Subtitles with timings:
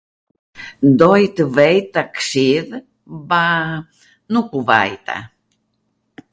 [0.99, 2.73] doj tw vej taksidh,
[3.29, 3.65] baa
[4.31, 5.15] nuku vajta